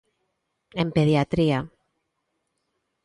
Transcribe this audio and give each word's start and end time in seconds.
En 0.81 0.87
pediatría. 0.95 1.59